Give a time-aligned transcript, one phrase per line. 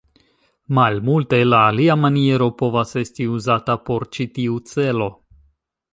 [0.77, 5.13] Malmulte la alia maniero povas esti uzata por ĉi tiu celo.